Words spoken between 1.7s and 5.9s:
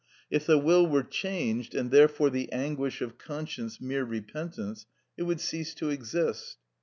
and therefore the anguish of conscience mere repentance, it would cease